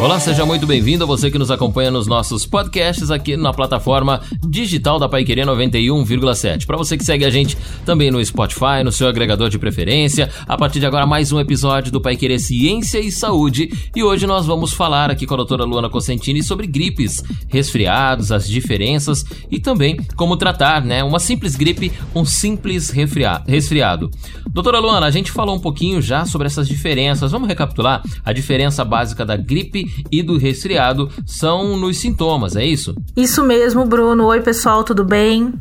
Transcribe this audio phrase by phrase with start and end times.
[0.00, 4.22] Olá, seja muito bem-vindo a você que nos acompanha nos nossos podcasts aqui na plataforma
[4.48, 6.64] digital da Paiquerê 91,7.
[6.64, 10.56] Para você que segue a gente também no Spotify, no seu agregador de preferência, a
[10.56, 13.70] partir de agora mais um episódio do Paiquerê Ciência e Saúde.
[13.94, 18.48] E hoje nós vamos falar aqui com a doutora Luana Cosentini sobre gripes, resfriados, as
[18.48, 24.10] diferenças e também como tratar, né, uma simples gripe, um simples resfriado.
[24.48, 27.32] Doutora Luana, a gente falou um pouquinho já sobre essas diferenças.
[27.32, 32.94] Vamos recapitular a diferença básica da gripe e do resfriado são nos sintomas, é isso?
[33.16, 34.26] Isso mesmo, Bruno.
[34.26, 35.52] Oi, pessoal, tudo bem?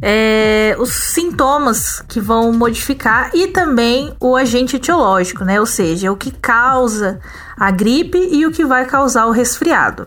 [0.00, 5.60] É, os sintomas que vão modificar e também o agente etiológico, né?
[5.60, 7.20] Ou seja, o que causa
[7.56, 10.06] a gripe e o que vai causar o resfriado.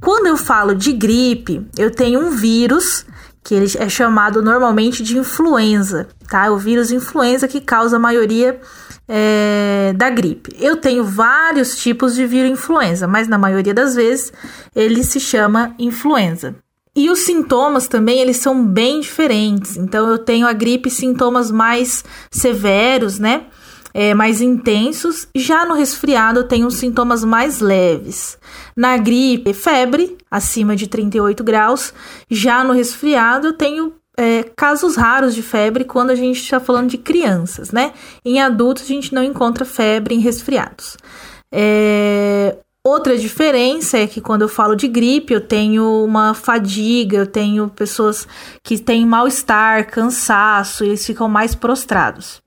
[0.00, 3.06] Quando eu falo de gripe, eu tenho um vírus
[3.44, 6.50] que ele é chamado normalmente de influenza, tá?
[6.50, 8.60] O vírus influenza que causa a maioria
[9.08, 10.54] é, da gripe.
[10.58, 14.32] Eu tenho vários tipos de vírus influenza, mas na maioria das vezes
[14.74, 16.56] ele se chama influenza.
[16.94, 19.76] E os sintomas também, eles são bem diferentes.
[19.76, 23.46] Então eu tenho a gripe sintomas mais severos, né?
[23.94, 25.26] É, mais intensos.
[25.34, 28.38] Já no resfriado eu tenho sintomas mais leves.
[28.76, 31.94] Na gripe, febre acima de 38 graus.
[32.30, 36.90] Já no resfriado eu tenho é, casos raros de febre quando a gente está falando
[36.90, 37.92] de crianças, né?
[38.24, 40.96] Em adultos a gente não encontra febre em resfriados.
[41.52, 47.26] É, outra diferença é que quando eu falo de gripe, eu tenho uma fadiga, eu
[47.26, 48.26] tenho pessoas
[48.62, 52.41] que têm mal-estar, cansaço, eles ficam mais prostrados.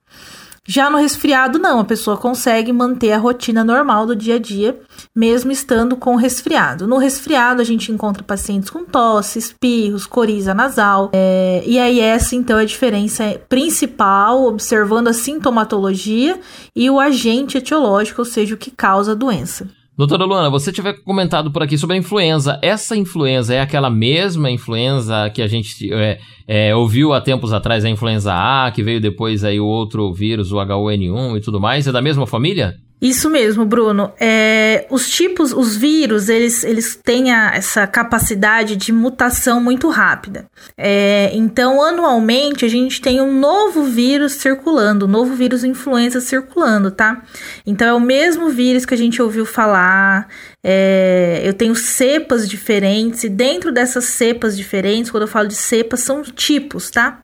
[0.68, 4.78] Já no resfriado, não, a pessoa consegue manter a rotina normal do dia a dia,
[5.14, 6.86] mesmo estando com resfriado.
[6.86, 11.10] No resfriado, a gente encontra pacientes com tosse, espirros, coriza nasal.
[11.12, 16.40] É, e aí, essa então é a diferença principal, observando a sintomatologia
[16.74, 19.68] e o agente etiológico, ou seja, o que causa a doença.
[19.96, 22.58] Doutora Luana, você tiver comentado por aqui sobre a influenza.
[22.60, 27.82] Essa influenza é aquela mesma influenza que a gente é, é, ouviu há tempos atrás,
[27.82, 31.86] a influenza A, que veio depois aí o outro vírus, o H1N1 e tudo mais?
[31.86, 32.74] É da mesma família?
[33.00, 34.12] Isso mesmo, Bruno.
[34.18, 40.46] É, os tipos, os vírus, eles, eles têm a, essa capacidade de mutação muito rápida.
[40.78, 46.90] É, então, anualmente, a gente tem um novo vírus circulando, um novo vírus influenza circulando,
[46.90, 47.22] tá?
[47.66, 50.28] Então, é o mesmo vírus que a gente ouviu falar.
[50.64, 56.00] É, eu tenho cepas diferentes, e dentro dessas cepas diferentes, quando eu falo de cepas,
[56.00, 57.20] são tipos, tá?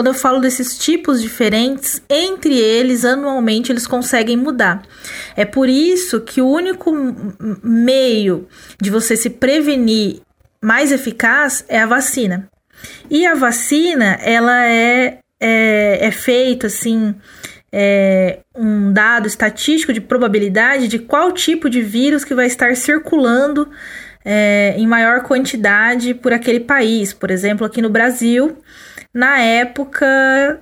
[0.00, 4.80] Quando eu falo desses tipos diferentes, entre eles, anualmente, eles conseguem mudar.
[5.36, 6.90] É por isso que o único
[7.62, 8.48] meio
[8.80, 10.22] de você se prevenir
[10.58, 12.48] mais eficaz é a vacina.
[13.10, 17.14] E a vacina, ela é, é, é feita assim.
[17.70, 23.68] É, um dado estatístico de probabilidade de qual tipo de vírus que vai estar circulando
[24.24, 27.12] é, em maior quantidade por aquele país.
[27.12, 28.56] Por exemplo, aqui no Brasil,
[29.12, 30.60] na época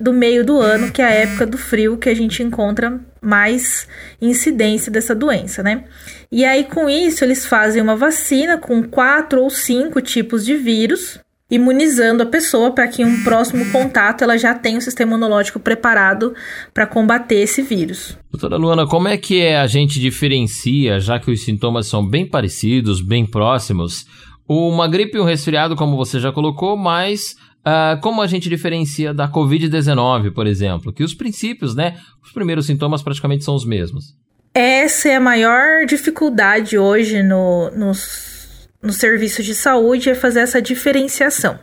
[0.00, 3.88] do meio do ano, que é a época do frio, que a gente encontra mais
[4.22, 5.84] incidência dessa doença, né?
[6.30, 11.18] E aí, com isso, eles fazem uma vacina com quatro ou cinco tipos de vírus,
[11.50, 15.58] imunizando a pessoa para que em um próximo contato ela já tenha o sistema imunológico
[15.58, 16.32] preparado
[16.72, 18.16] para combater esse vírus.
[18.30, 23.00] Doutora Luana, como é que a gente diferencia, já que os sintomas são bem parecidos,
[23.00, 24.06] bem próximos,
[24.46, 27.34] uma gripe e um resfriado, como você já colocou, mas
[27.66, 30.92] Uh, como a gente diferencia da Covid-19, por exemplo?
[30.92, 31.98] Que os princípios, né?
[32.22, 34.16] Os primeiros sintomas praticamente são os mesmos.
[34.54, 41.58] Essa é a maior dificuldade hoje no, nos serviços de saúde, é fazer essa diferenciação.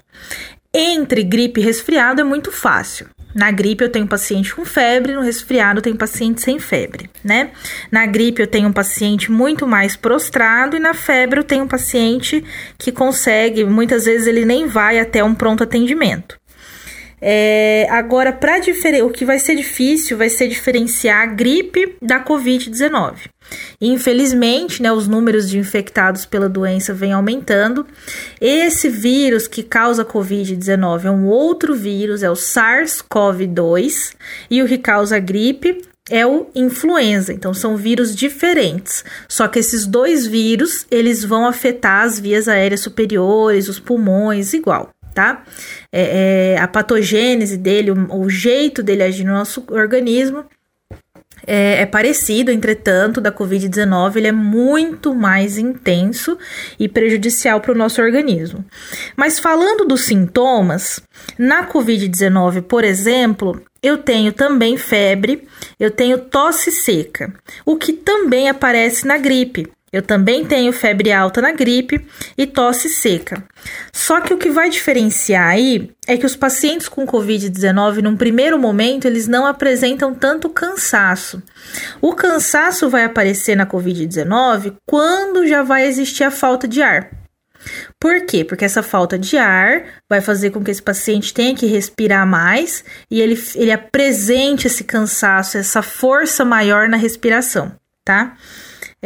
[0.73, 3.07] Entre gripe e resfriado é muito fácil.
[3.35, 7.51] Na gripe eu tenho paciente com febre, no resfriado eu tenho paciente sem febre, né?
[7.91, 11.67] Na gripe eu tenho um paciente muito mais prostrado e na febre eu tenho um
[11.67, 12.41] paciente
[12.77, 16.39] que consegue, muitas vezes ele nem vai até um pronto atendimento.
[17.21, 18.59] É, agora, para
[19.03, 23.15] o que vai ser difícil vai ser diferenciar a gripe da Covid-19.
[23.79, 27.85] Infelizmente, né, os números de infectados pela doença vêm aumentando.
[28.39, 34.13] Esse vírus que causa Covid-19 é um outro vírus, é o SARS-CoV-2,
[34.49, 37.33] e o que causa gripe é o influenza.
[37.33, 39.03] Então são vírus diferentes.
[39.27, 44.89] Só que esses dois vírus, eles vão afetar as vias aéreas superiores, os pulmões igual
[45.15, 45.45] tá?
[45.93, 50.43] É, é, a patogênese dele, o, o, jeito dele agir no nosso organismo
[51.45, 56.37] é, é parecido, entretanto, da Covid-19, ele é muito mais intenso
[56.79, 58.63] e prejudicial para o nosso organismo.
[59.15, 61.01] Mas falando dos sintomas,
[61.37, 65.47] na Covid-19, por exemplo, eu tenho também febre,
[65.79, 67.33] eu tenho tosse seca,
[67.65, 69.67] o que também aparece na gripe.
[69.95, 72.05] Eu também tenho febre alta na gripe
[72.37, 73.41] e tosse seca.
[73.93, 78.59] Só que o que vai diferenciar aí é que os pacientes com COVID-19, num primeiro
[78.59, 81.41] momento, eles não apresentam tanto cansaço.
[82.01, 87.09] O cansaço vai aparecer na COVID-19 quando já vai existir a falta de ar.
[87.97, 88.43] Por quê?
[88.43, 92.83] Porque essa falta de ar vai fazer com que esse paciente tenha que respirar mais
[93.09, 97.71] e ele, ele apresente esse cansaço, essa força maior na respiração,
[98.03, 98.35] tá?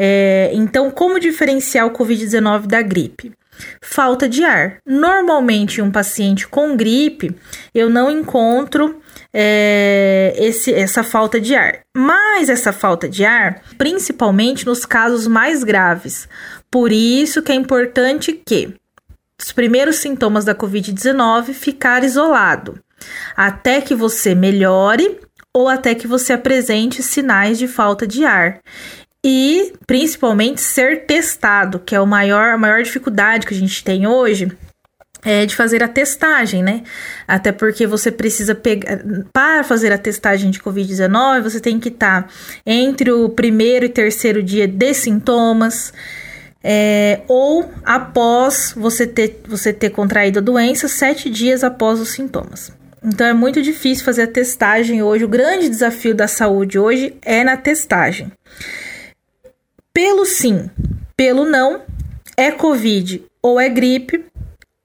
[0.02, 3.34] É, então, como diferenciar o Covid-19 da gripe?
[3.82, 4.78] Falta de ar.
[4.86, 7.36] Normalmente, um paciente com gripe,
[7.76, 9.02] eu não encontro
[9.34, 11.82] é, esse, essa falta de ar.
[11.94, 16.30] Mas essa falta de ar, principalmente nos casos mais graves.
[16.72, 18.74] Por isso que é importante que
[19.38, 22.80] os primeiros sintomas da Covid-19 ficar isolado,
[23.36, 25.20] até que você melhore
[25.54, 28.62] ou até que você apresente sinais de falta de ar
[29.26, 34.08] e principalmente ser testado, que é o maior, a maior dificuldade que a gente tem
[34.08, 34.52] hoje.
[35.22, 36.84] É de fazer a testagem, né?
[37.28, 39.02] Até porque você precisa pegar.
[39.34, 42.30] Para fazer a testagem de Covid-19, você tem que estar tá
[42.66, 45.92] entre o primeiro e terceiro dia de sintomas.
[46.64, 52.72] É, ou após você ter, você ter contraído a doença, sete dias após os sintomas.
[53.04, 55.26] Então é muito difícil fazer a testagem hoje.
[55.26, 58.32] O grande desafio da saúde hoje é na testagem.
[60.02, 60.70] Pelo sim,
[61.18, 61.82] pelo não,
[62.38, 64.24] é Covid ou é gripe.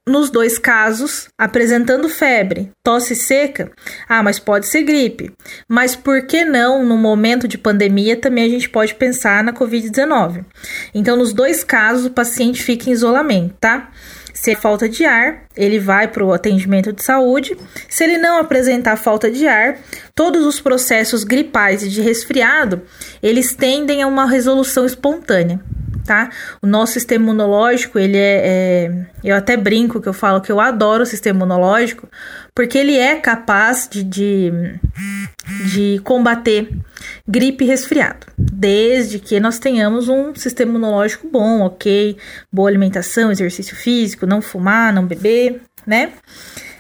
[0.05, 3.71] Nos dois casos, apresentando febre, tosse seca,
[4.09, 5.33] ah, mas pode ser gripe.
[5.69, 10.45] Mas por que não, no momento de pandemia, também a gente pode pensar na Covid-19?
[10.93, 13.93] Então, nos dois casos, o paciente fica em isolamento, tá?
[14.35, 17.57] Se é falta de ar, ele vai para o atendimento de saúde.
[17.89, 19.79] Se ele não apresentar falta de ar,
[20.13, 22.83] todos os processos gripais e de resfriado,
[23.23, 25.61] eles tendem a uma resolução espontânea.
[26.05, 26.29] Tá?
[26.61, 30.61] O nosso sistema imunológico, ele é, é, Eu até brinco que eu falo que eu
[30.61, 32.07] adoro o sistema imunológico,
[32.55, 34.53] porque ele é capaz de, de,
[35.73, 36.69] de combater
[37.27, 42.19] gripe e resfriado, desde que nós tenhamos um sistema imunológico bom, ok,
[42.53, 46.13] boa alimentação, exercício físico, não fumar, não beber, né?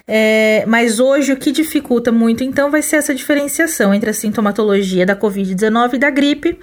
[0.06, 5.06] É, mas hoje o que dificulta muito então vai ser essa diferenciação entre a sintomatologia
[5.06, 6.58] da Covid-19 e da gripe,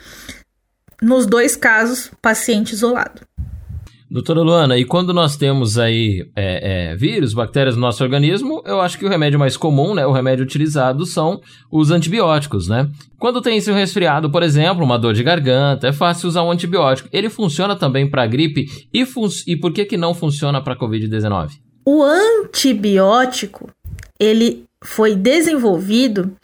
[1.02, 3.22] nos dois casos, paciente isolado.
[4.12, 8.82] Doutora Luana, e quando nós temos aí é, é, vírus, bactérias no nosso organismo, eu
[8.82, 11.40] acho que o remédio mais comum, né, o remédio utilizado são
[11.72, 12.90] os antibióticos, né?
[13.18, 17.08] Quando tem esse resfriado, por exemplo, uma dor de garganta, é fácil usar um antibiótico.
[17.14, 19.06] Ele funciona também para gripe e,
[19.48, 21.52] e por que, que não funciona para Covid-19?
[21.86, 23.70] O antibiótico,
[24.20, 26.36] ele foi desenvolvido,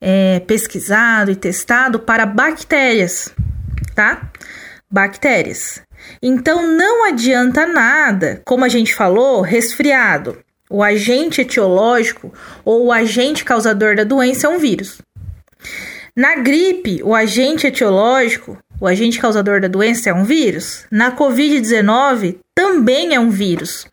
[0.00, 3.34] é, pesquisado e testado para bactérias,
[3.96, 4.30] tá?
[4.88, 5.80] Bactérias.
[6.22, 10.38] Então não adianta nada, como a gente falou, resfriado.
[10.70, 12.32] O agente etiológico
[12.64, 15.00] ou o agente causador da doença é um vírus.
[16.14, 20.84] Na gripe, o agente etiológico, o agente causador da doença é um vírus.
[20.90, 23.86] Na COVID-19 também é um vírus.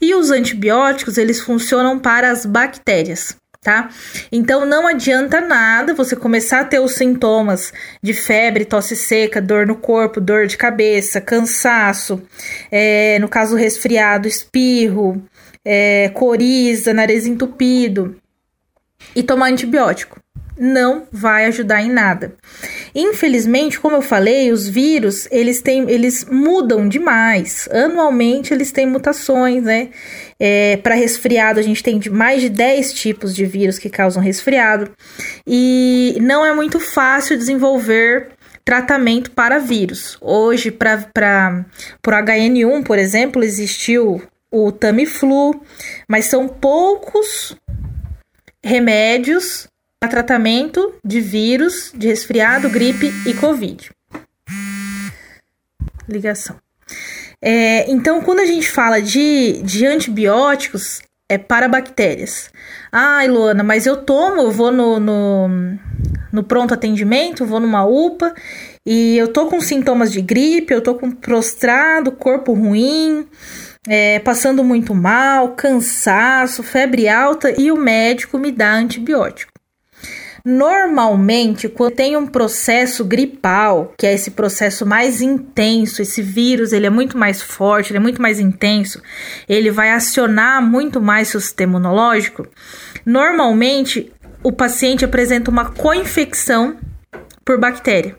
[0.00, 3.90] E os antibióticos, eles funcionam para as bactérias tá?
[4.32, 7.72] Então não adianta nada você começar a ter os sintomas
[8.02, 12.22] de febre, tosse seca, dor no corpo, dor de cabeça, cansaço,
[12.70, 15.22] é, no caso resfriado, espirro,
[15.64, 18.16] é, coriza, nariz entupido
[19.14, 20.19] e tomar antibiótico.
[20.62, 22.34] Não vai ajudar em nada.
[22.94, 27.66] Infelizmente, como eu falei, os vírus eles têm, eles mudam demais.
[27.72, 29.88] Anualmente eles têm mutações, né?
[30.38, 34.90] É, para resfriado, a gente tem mais de 10 tipos de vírus que causam resfriado.
[35.46, 38.28] E não é muito fácil desenvolver
[38.62, 40.18] tratamento para vírus.
[40.20, 41.64] Hoje, para
[42.06, 45.58] o HN1, por exemplo, existiu o Tamiflu,
[46.06, 47.56] mas são poucos
[48.62, 53.90] remédios para tratamento de vírus, de resfriado, gripe e Covid.
[56.08, 56.56] Ligação.
[57.42, 62.50] É, então, quando a gente fala de, de antibióticos, é para bactérias.
[62.90, 65.48] Ai, Luana, mas eu tomo, eu vou no, no,
[66.32, 68.34] no, pronto atendimento, vou numa UPA
[68.84, 73.28] e eu tô com sintomas de gripe, eu tô com prostrado, corpo ruim,
[73.86, 79.49] é, passando muito mal, cansaço, febre alta e o médico me dá antibiótico.
[80.44, 86.86] Normalmente, quando tem um processo gripal, que é esse processo mais intenso, esse vírus ele
[86.86, 89.02] é muito mais forte, ele é muito mais intenso,
[89.48, 92.46] ele vai acionar muito mais o sistema imunológico.
[93.04, 96.78] Normalmente, o paciente apresenta uma co-infecção
[97.44, 98.16] por bactéria.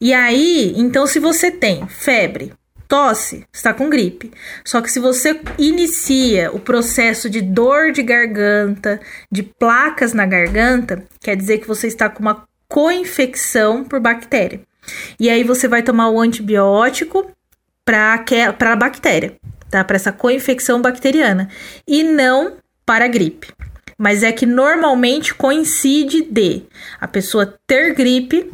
[0.00, 2.52] E aí, então, se você tem febre,
[2.92, 4.30] tosse, está com gripe.
[4.62, 11.02] Só que se você inicia o processo de dor de garganta, de placas na garganta,
[11.22, 14.60] quer dizer que você está com uma co-infecção por bactéria.
[15.18, 17.30] E aí você vai tomar o antibiótico
[17.82, 18.22] para
[18.60, 19.38] a bactéria,
[19.70, 19.82] tá?
[19.82, 21.48] Para essa co-infecção bacteriana
[21.88, 23.54] e não para a gripe.
[23.96, 26.64] Mas é que normalmente coincide de
[27.00, 28.52] a pessoa ter gripe,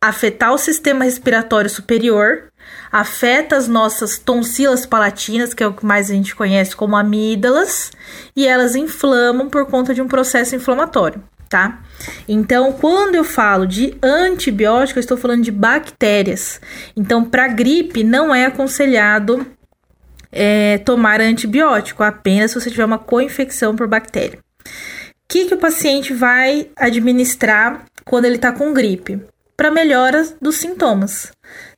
[0.00, 2.51] afetar o sistema respiratório superior
[2.92, 7.90] afeta as nossas tonsilas palatinas, que é o que mais a gente conhece como amígdalas,
[8.36, 11.80] e elas inflamam por conta de um processo inflamatório, tá?
[12.28, 16.60] Então, quando eu falo de antibiótico, eu estou falando de bactérias.
[16.94, 19.46] Então, para gripe, não é aconselhado
[20.30, 24.38] é, tomar antibiótico, apenas se você tiver uma co-infecção por bactéria.
[24.38, 29.18] O que, que o paciente vai administrar quando ele está com gripe?
[29.56, 31.32] Para melhora dos sintomas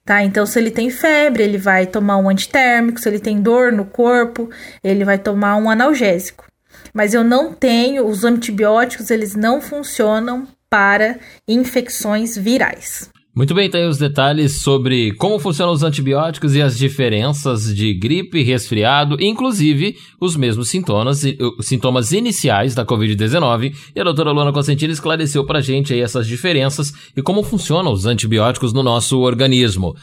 [0.05, 0.23] tá?
[0.23, 3.85] Então, se ele tem febre, ele vai tomar um antitérmico, se ele tem dor no
[3.85, 4.51] corpo,
[4.83, 6.47] ele vai tomar um analgésico.
[6.93, 11.19] Mas eu não tenho, os antibióticos, eles não funcionam para
[11.49, 13.11] infecções virais.
[13.35, 18.45] Muito bem, tem os detalhes sobre como funcionam os antibióticos e as diferenças de gripe
[18.45, 21.21] resfriado, inclusive os mesmos sintomas,
[21.61, 23.75] sintomas iniciais da Covid-19.
[23.93, 27.93] E a doutora Luana Cosentino esclareceu para a gente aí essas diferenças e como funcionam
[27.93, 29.97] os antibióticos no nosso organismo.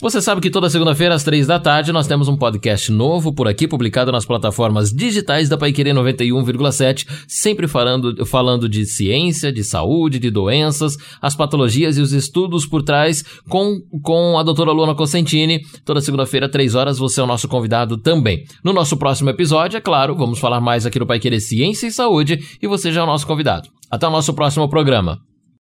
[0.00, 3.48] Você sabe que toda segunda-feira às três da tarde nós temos um podcast novo por
[3.48, 10.20] aqui, publicado nas plataformas digitais da Paiquerê 91,7, sempre falando, falando de ciência, de saúde,
[10.20, 15.62] de doenças, as patologias e os estudos por trás com, com a doutora Luana Cosentini.
[15.84, 18.44] Toda segunda-feira, três horas, você é o nosso convidado também.
[18.62, 22.38] No nosso próximo episódio, é claro, vamos falar mais aqui no Paiquerê Ciência e Saúde
[22.62, 23.68] e você já é o nosso convidado.
[23.90, 25.18] Até o nosso próximo programa.